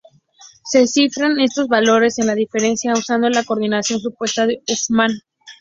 Se 0.63 0.87
cifran 0.87 1.39
estos 1.39 1.67
valores 1.67 2.15
de 2.15 2.25
la 2.25 2.33
diferencia 2.33 2.91
usando 2.93 3.29
la 3.29 3.43
codificación 3.43 3.99
supuesta 3.99 4.47
de 4.47 4.63
Huffman. 4.67 5.11